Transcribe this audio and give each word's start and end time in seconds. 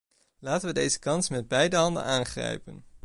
Laten 0.39 0.67
we 0.67 0.73
deze 0.73 0.99
kans 0.99 1.29
met 1.29 1.47
beide 1.47 1.75
handen 1.75 2.03
aangrijpen. 2.03 2.85